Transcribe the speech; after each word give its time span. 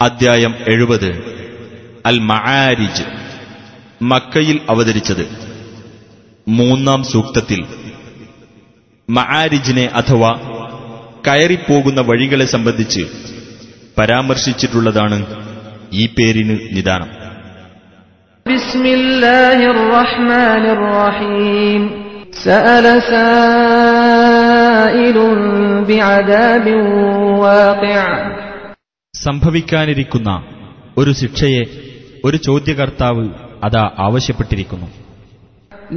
അദ്ധ്യായം 0.00 0.52
എഴുപത് 0.72 1.10
അൽ 2.10 2.18
മആരിജ് 2.30 3.04
മക്കയിൽ 4.10 4.58
അവതരിച്ചത് 4.72 5.24
മൂന്നാം 6.46 7.00
സൂക്തത്തിൽ 7.10 7.60
മആരിജിനെ 9.08 9.86
അഥവാ 10.00 10.30
കയറിപ്പോകുന്ന 11.26 12.00
വഴികളെ 12.10 12.46
സംബന്ധിച്ച് 12.54 13.02
പരാമർശിച്ചിട്ടുള്ളതാണ് 13.96 15.18
ഈ 16.00 16.04
പേരിന് 16.16 16.56
നിദാനം 16.76 17.10
بسم 18.46 18.84
الله 18.98 19.58
الرحمن 19.74 20.64
الرحيم 20.76 21.82
سأل 22.44 22.86
سائل 23.12 25.16
بعذاب 25.88 26.66
واقع 27.42 28.04
സംഭവിക്കാനിരിക്കുന്ന 29.24 30.30
ഒരു 30.98 31.12
ശിക്ഷയെ 31.20 31.62
ഒരു 32.24 32.38
ചോദ്യകർത്താവ് 32.46 33.24
അതാ 33.64 33.84
ആവശ്യപ്പെട്ടിരിക്കുന്നു 34.06 34.88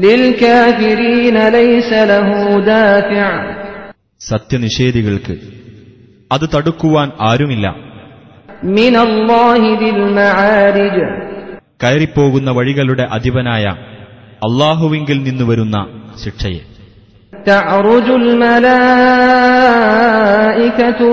للكافرين 0.04 1.36
ليس 1.58 1.92
له 2.06 2.28
دافع 2.68 3.26
സത്യനിഷേധികൾക്ക് 4.22 5.36
അത് 6.32 6.46
തടുക്കുവാൻ 6.54 7.08
ആരുമില്ല 7.30 7.66
من 8.72 8.94
الله 9.06 9.62
ذي 9.80 9.90
المعارج 9.98 10.96
കയറിപ്പോകുന്ന 11.82 12.50
വഴികളുടെ 12.58 13.04
അധിപനായ 13.18 13.66
അള്ളാഹുവിങ്കിൽ 14.42 15.18
നിന്ന് 15.28 15.46
വരുന്ന 15.50 15.76
ശിക്ഷയെ 16.24 16.62
تعرج 17.34 18.08
الملائكة 18.14 19.57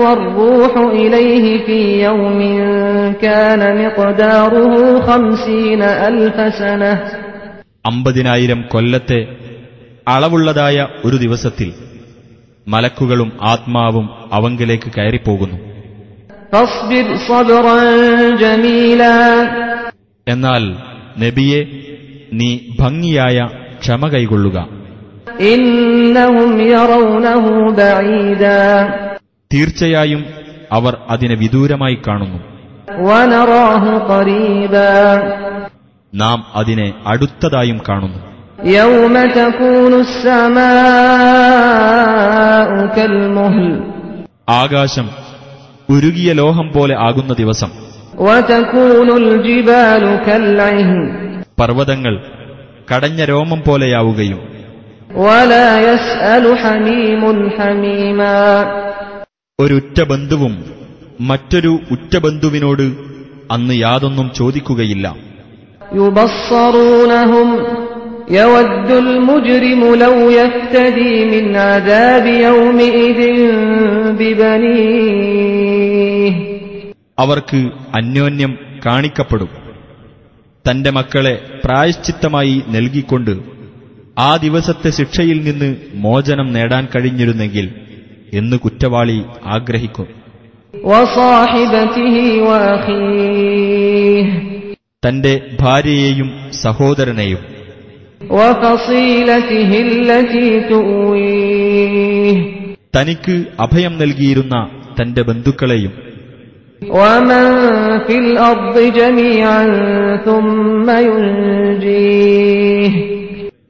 والروح 0.01 0.73
إليه 0.93 1.65
في 1.65 1.79
يوم 2.03 2.39
كان 3.15 3.61
مقداره 3.77 4.73
خمسين 5.01 5.81
ألف 6.09 6.37
سنة 6.55 6.93
അമ്പതിനായിരം 7.85 8.59
കൊല്ലത്തെ 8.71 9.19
അളവുള്ളതായ 10.07 10.77
ഒരു 11.05 11.17
ദിവസത്തിൽ 11.17 11.69
മലക്കുകളും 12.67 13.29
ആത്മാവും 13.51 14.05
അവങ്കിലേക്ക് 14.37 14.89
കയറിപ്പോകുന്നു 14.91 15.57
فاصبر 16.51 17.05
صبرا 17.27 17.79
جميلا 18.43 19.17
എന്നാൽ 20.27 20.63
നബിയെ 21.23 21.61
നീ 22.39 22.49
ഭംഗിയായ 22.81 23.37
ക്ഷമ 23.81 24.01
കൈകൊള്ളുക 24.13 24.57
إنهم 24.57 24.71
يرونه 24.71 24.71
بعيدا 24.71 24.74
തീർച്ചയായും 29.54 30.24
അവർ 30.72 30.96
അതിനെ 31.10 31.34
വിദൂരമായി 31.34 31.98
കാണുന്നു. 32.08 32.38
നാം 36.14 36.46
അതിനെ 36.54 36.92
അടുത്തതായും 37.06 37.80
കാണുന്നു. 37.88 38.18
ആകാശം 44.48 45.10
ഉരുകിയ 45.90 46.32
ലോഹം 46.32 46.72
പോലെ 46.76 46.96
ആകുന്ന 46.98 47.32
ദിവസം. 47.32 47.68
പർവതങ്ങൾ 51.60 52.22
കടഞ്ഞ 52.94 53.24
രോമം 53.24 53.62
പോലെയാവുകയും 53.68 54.55
ولا 55.17 55.69
يسأل 55.83 56.45
حميم 56.57 57.23
حميما 57.57 58.39
ഒരു 59.59 59.75
ഉറ്റ 59.79 59.97
ബന്ധുവും 60.11 60.53
മറ്റൊരു 61.29 61.71
ഉറ്റ 61.93 62.13
ബന്ധുവിനോട് 62.25 62.85
അന്ന് 63.53 63.73
യാതൊന്നും 63.85 64.27
ചോദിക്കുകയില്ല 64.39 65.05
يبصرونهم 65.97 67.47
يود 68.31 68.89
المجرم 68.97 69.81
لو 69.95 70.15
يفتدي 70.31 71.13
من 71.33 71.45
عذاب 71.65 72.25
يومئذ 72.45 73.19
ببنيه 75.01 76.33
അവർക്ക് 77.17 77.59
അന്യോന്യം 77.93 78.51
കാണിക്കപ്പെടും 78.85 79.51
തന്റെ 80.65 80.89
മക്കളെ 80.91 81.33
പ്രായശ്ചിത്തമായി 81.63 82.55
നൽകിക്കൊണ്ട് 82.67 83.33
ആ 84.18 84.36
ദിവസത്തെ 84.36 84.90
ശിക്ഷയിൽ 84.90 85.44
നിന്ന് 85.44 85.76
മോചനം 85.94 86.52
നേടാൻ 86.52 86.88
കഴിഞ്ഞിരുന്നെങ്കിൽ 86.96 87.70
എന്ന് 88.32 88.56
കുറ്റവാളി 88.56 89.22
ആഗ്രഹിക്കും. 89.44 90.06
തന്റെ 95.08 95.40
ഭാര്യയെയും 95.60 96.30
സഹോദരനെയും. 96.52 97.38
തനിക്ക് 102.96 103.44
അഭയം 103.60 103.98
നൽകിയിരുന്ന 103.98 104.68
തന്റെ 105.00 105.22
ബന്ധുക്കളെയും. 105.22 105.92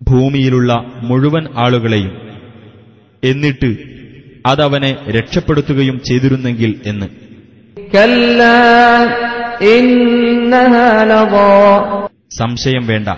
ഭൂമിയിലുള്ള 0.08 0.84
മുഴുവൻ 0.96 1.46
ആളുകളെയും 1.56 2.40
എന്നിട്ട് 3.24 3.76
അതവനെ 4.46 4.96
രക്ഷപ്പെടുത്തുകയും 5.08 6.00
ചെയ്തിരുന്നെങ്കിൽ 6.08 6.80
എന്ന്. 6.86 7.06
സംശയം 12.30 12.86
വേണ്ട. 12.86 13.08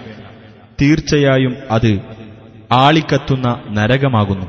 തീർച്ചയായും 0.80 1.56
അത് 1.70 2.00
ആളിക്കത്തുന്ന 2.72 3.62
നരകമാകുന്നു. 3.70 4.46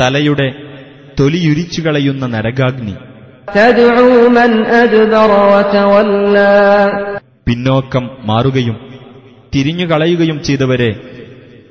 തലയുടെ 0.00 0.54
തൊലിയുരിച്ചു 1.20 1.80
കളയുന്ന 1.80 2.26
നരകാഗ്നി 2.26 2.94
പിന്നോക്കം 7.46 8.10
മാറുകയും 8.24 8.94
തിരിഞ്ഞുകളയുകയും 9.54 10.42
ചെയ്തവരെ 10.42 11.00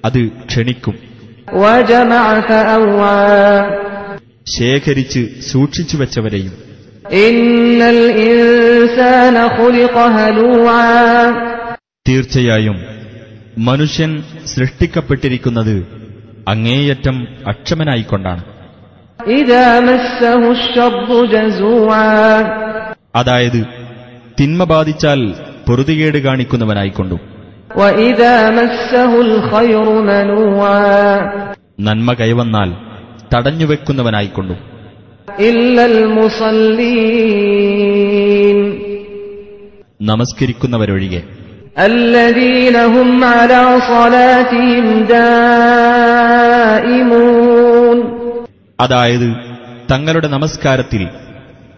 അത് 0.05 0.27
ക്ഷണിക്കും. 0.27 0.99
ശേഖരിച്ച് 4.47 5.27
സൂക്ഷിച്ചു 5.41 5.97
വച്ചവരെയും. 5.97 6.51
തീർച്ചയായും 12.07 12.85
മനുഷ്യൻ 13.57 14.23
സൃഷ്ടിക്കപ്പെട്ടിരിക്കുന്നത് 14.45 15.87
അങ്ങേയറ്റം 16.47 17.27
അക്ഷമനായിക്കൊണ്ടാണ്. 17.47 18.43
അതായത് 23.15 23.65
തിന്മ 24.39 24.63
ബാധിച്ചാൽ 24.63 25.50
പൊറുതികേട് 25.67 26.17
കാണിക്കുന്നവനായിക്കൊണ്ടു. 26.17 27.15
നന്മ 31.79 32.13
കൈവന്നാൽ 32.13 32.73
തടഞ്ഞുവെക്കുന്നവനായിക്കൊണ്ടു. 33.35 34.53
നമസ്കരിക്കുന്നവരൊഴികെ. 40.01 41.23
അതായത് 48.79 49.35
തങ്ങളുടെ 49.91 50.27
നമസ്കാരത്തിൽ 50.27 51.07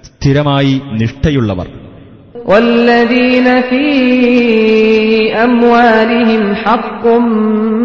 സ്ഥിരമായി 0.04 0.82
നിഷ്ഠയുള്ളവർ. 0.94 1.68
والذين 2.47 3.47
في 3.63 3.85
أموالهم 5.45 6.43
حق 6.57 7.05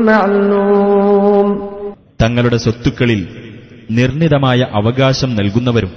معلوم 0.10 1.48
തങ്ങളുടെ 2.20 2.58
സ്വത്തുക്കളിൽ 2.64 3.22
നിർണിതമായ 3.90 4.60
അവകാശം 4.80 5.30
നൽകുന്നവരും 5.40 5.92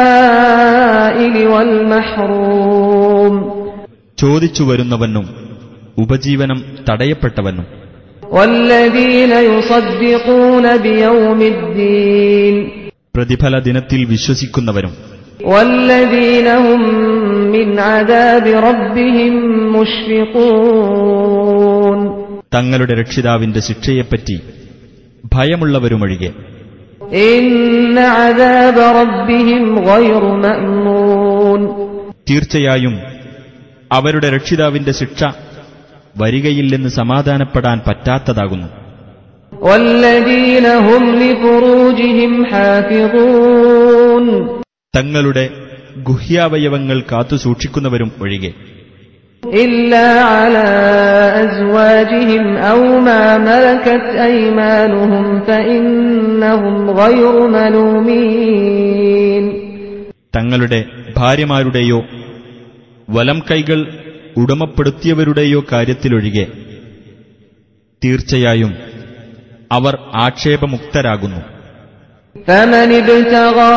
للسائل 0.00 1.34
والمحروم 1.52 3.34
ചോദിച്ചു 4.18 4.62
വരുന്നവനും 4.68 5.26
ഉപജീവനം 5.98 6.58
തടയപ്പെട്ടവനും 6.88 7.66
والذين 8.30 9.32
يصدقون 9.48 10.64
بيوم 10.78 11.40
الدين 11.54 12.54
പ്രതിഫല 13.14 13.54
ദിനത്തിൽ 13.66 14.00
വിശ്വസിക്കുന്നവരും 14.12 14.92
തങ്ങളുടെ 22.53 22.93
രക്ഷിതാവിന്റെ 22.93 23.59
ശിക്ഷയെപ്പറ്റി 23.59 24.39
ഭയമുള്ളവരുമൊഴികെ. 25.33 26.31
തീർച്ചയായും 32.29 32.99
അവരുടെ 33.91 34.29
രക്ഷിതാവിന്റെ 34.29 34.91
ശിക്ഷ 34.91 35.23
വരികയില്ലെന്ന് 36.17 36.89
സമാധാനപ്പെടാൻ 36.89 37.81
പറ്റാത്തതാകുന്നു. 37.87 38.67
والذين 44.94 45.10
هم 45.12 45.20
لفروجهم 45.20 45.40
حافظون 45.40 45.44
തങ്ങളുടെ 45.44 45.44
ഗുഹ്യാവയവങ്ങൾ 46.08 46.98
കാത്തുസൂക്ഷിക്കുന്നവരും 47.10 48.10
ഒഴികെ 48.22 48.52
إلا 49.62 50.08
على 50.32 50.68
أزواجهم 51.44 52.44
أو 52.70 52.80
ما 53.00 53.24
ملكت 53.40 54.06
أيمانهم 54.22 55.24
فإنهم 55.48 56.76
غير 56.92 57.34
ملومين 57.56 59.44
തങ്ങളുടെ 60.36 60.80
ഭാര്യമാരുടെയോ 61.16 61.98
വലം 63.08 63.38
കൈകൾ 63.48 63.78
ഉടമപ്പെടുത്തിയവരുടെയോ 64.36 65.60
കാര്യത്തിലൊഴികെ 65.72 66.46
തീർച്ചയായും 68.02 68.72
അവർ 69.70 69.94
ആക്ഷേപമുക്തരാകുന്നു 70.24 71.40
فمن 72.46 72.88
ابتغى 72.94 73.74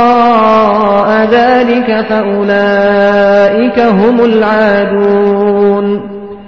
وراء 0.00 1.08
ذلك 1.30 1.88
فأولئك 2.08 3.78
هم 3.98 4.16
العادون 4.30 5.86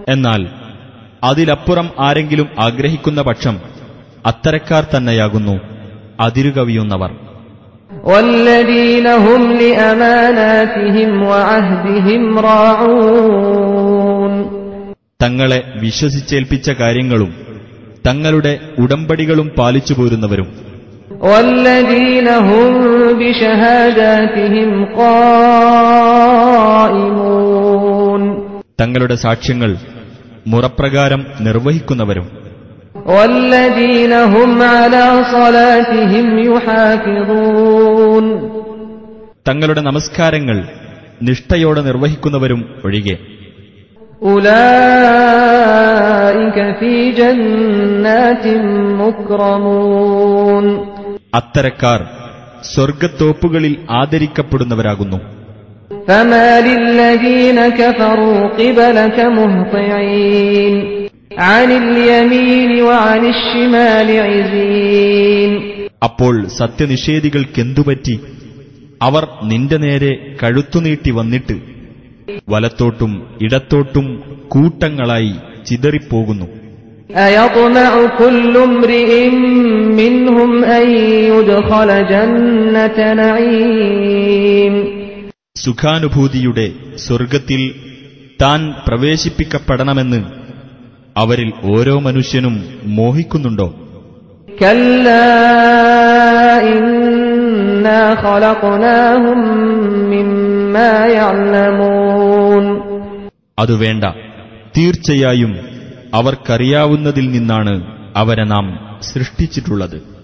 എന്നാൽ 0.08 0.42
അതിലപ്പുറം 1.22 1.86
ആരെങ്കിലും 2.06 2.48
ആഗ്രഹിക്കുന്ന 2.66 3.20
പക്ഷം 3.28 3.56
അത്തരക്കാർ 4.24 4.82
തന്നെയാകുന്നു 4.94 5.54
അതിരുകവിയുന്നവർ 6.24 7.10
والذين 8.06 9.06
هم 9.26 9.42
لأماناتهم 9.54 11.10
وعهدهم 11.22 12.22
راعون 12.46 14.32
തങ്ങളെ 15.20 15.58
വിശ്വസിച്ചേൽപ്പിച്ച 15.82 16.68
കാര്യങ്ങളും 16.80 17.30
തങ്ങളുടെ 18.07 18.59
ഉടമ്പടികളും 18.79 19.51
പാലിച്ചു 19.57 19.93
പോരുന്നവരും. 19.93 20.47
തങ്ങളുടെ 28.81 29.15
സാക്ഷ്യങ്ങൾ 29.15 29.77
മുറപ്രകാരം 30.47 31.25
നിർവഹിക്കുന്നവരും. 31.39 32.31
തങ്ങളുടെ 39.47 39.81
നമസ്കാരങ്ങൾ 39.81 40.63
നിഷ്ഠയോടെ 41.21 41.81
നിർവഹിക്കുന്നവരും 41.81 42.65
ഒഴികെ. 42.85 43.17
അത്തരക്കാർ 51.33 52.05
സ്വർഗത്തോപ്പുകളിൽ 52.73 53.77
ആദരിക്കപ്പെടുന്നവരാകുന്നു. 53.91 55.17
അപ്പോൾ 66.03 66.47
സത്യനിഷേധികൾക്കെന്തുപറ്റി? 66.47 68.19
അവർ 69.01 69.27
നിന്റെ 69.43 69.77
നേരെ 69.77 70.35
കഴുത്തുനീട്ടി 70.43 71.11
വന്നിട്ട് 71.11 71.76
വലത്തോട്ടും 72.49 73.37
ഇടത്തോട്ടും 73.41 74.23
കൂട്ടങ്ങളായി 74.47 75.35
ചിതറിപ്പോകുന്നു. 75.65 76.45
സുഖാനുഭൂതിയുടെ 85.55 86.71
സ്വർഗത്തിൽ 86.95 87.75
താൻ 88.41 88.73
പ്രവേശിപ്പിക്കപ്പെടണമെന്ന് 88.87 90.23
അവരിൽ 91.17 91.53
ഓരോ 91.63 91.99
മനുഷ്യനും 91.99 92.63
മോഹിക്കുന്നുണ്ടോ? 92.83 93.75
കല്ല 94.61 95.09
അതു 103.59 103.73
വേണ്ട. 103.73 104.03
തീർച്ചയായും 104.77 105.57
അവർക്കറിയാവുന്നതിൽ 106.13 107.31
നിന്നാണ് 107.31 107.97
അവരെ 108.15 108.43
നാം 108.43 108.97
സൃഷ്ടിച്ചിട്ടുള്ളത്. 109.01 110.17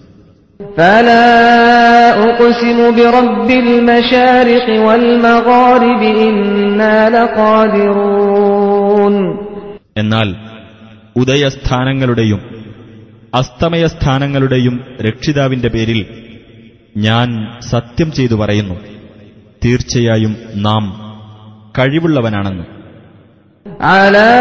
എന്നാൽ 9.96 10.34
ഉദയസ്ഥാനങ്ങളുടെയും 11.16 12.40
അസ്തമയസ്ഥാനങ്ങളുടെയും 13.34 14.80
രക്ഷിതാവിന്റെ 15.00 15.68
പേരിൽ 15.68 16.06
ഞാൻ 16.96 17.58
സത്യം 17.70 18.12
ചെയ്തു 18.12 18.34
പറയുന്നു. 18.34 18.93
തീർച്ചയായും 19.63 20.33
നാം 20.67 20.83
കഴിവുള്ളവനാണെന്ന് 21.75 22.65
على 23.93 24.31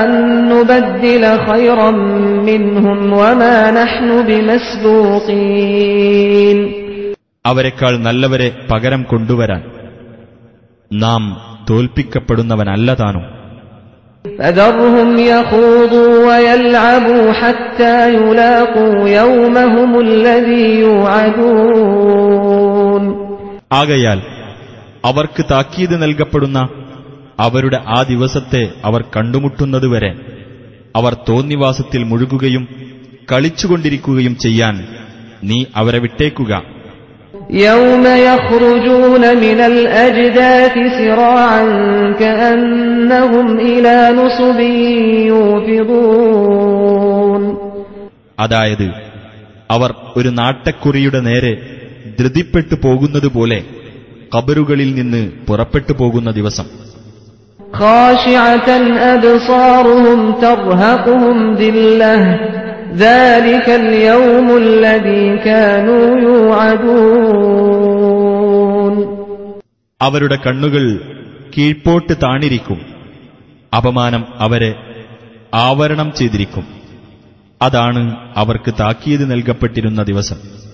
أن 0.00 0.10
نبدل 0.52 1.24
خيرا 1.40 1.90
منهم 2.48 2.98
وما 3.12 3.70
نحن 3.80 4.08
بمسبوقين 5.30 6.58
അവരെക്കാൾ 7.44 7.92
നല്ലവരെ 8.06 8.48
പകരം 8.70 9.02
കൊണ്ടുവരാൻ 9.10 9.62
നാം 10.90 11.22
തോൽപ്പിക്കപ്പെടുന്നവനല്ല 11.68 12.90
താനും 13.02 13.26
فذرهم 14.38 15.10
يخوضوا 15.30 16.12
ويلعبوا 16.28 17.26
حتى 17.40 17.96
يلاقوا 18.16 19.08
يومهم 19.20 19.90
الذي 20.00 20.80
يوعدون 20.80 22.73
ആകയാൽ 23.74 24.20
അവർക്ക് 25.04 25.42
താക്കീത് 25.50 25.94
നൽകപ്പെടുന്ന 26.02 26.58
അവരുടെ 27.38 27.78
ആ 27.88 27.98
ദിവസത്തെ 28.04 28.62
അവർ 28.84 29.00
കണ്ടുമുട്ടുന്നതുവരെ 29.14 30.12
അവർ 30.94 31.12
തോന്നിവാസത്തിൽ 31.28 32.02
മുഴുകുകയും 32.10 32.64
കളിച്ചുകൊണ്ടിരിക്കുകയും 33.28 34.34
ചെയ്യാൻ 34.44 34.76
നീ 35.48 35.58
അവരെ 35.80 36.00
വിട്ടേക്കുക 36.04 36.52
يوم 37.60 38.04
يخرجون 38.28 39.24
من 39.36 39.58
الأجداث 39.64 40.74
سراعا 40.98 41.62
كأنهم 42.20 43.46
إلى 43.68 43.96
نصب 44.12 44.58
يوفضون 46.20 47.42
അതായത് 48.38 48.86
അവർ 49.70 49.90
ഒരു 50.18 50.30
നാട്ടക്കുറിയുടെ 50.38 51.20
നേരെ 51.20 51.52
ധൃതിപ്പെട്ടു 52.19 52.75
പോകുന്നതുപോലെ 52.75 53.63
കബറുകളിൽ 54.37 54.95
നിന്ന് 54.95 55.31
പുറപ്പെട്ടു 55.47 55.93
പോകുന്ന 55.93 56.31
ദിവസം. 56.31 56.65
അവരുടെ 70.01 70.37
കണ്ണുകൾ 70.47 70.99
കീഴ്പോട്ട് 71.57 72.13
താണിരിക്കും. 72.13 72.81
അപമാനം 73.77 74.25
അവരെ 74.35 74.75
ആവരണം 75.53 76.13
ചെയ്തിരിക്കും. 76.17 76.67
അതാണ് 77.61 78.15
അവർക്ക് 78.35 78.73
താക്കീത് 78.79 79.31
നൽകപ്പെട്ടിരുന്ന 79.31 80.03
ദിവസം. 80.03 80.64